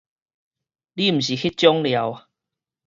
[0.93, 2.27] 你毋是彼種料